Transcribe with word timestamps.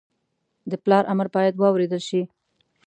د 0.71 0.73
پلار 0.83 1.03
امر 1.13 1.27
باید 1.35 1.55
واورېدل 1.57 2.01
شي 2.09 2.21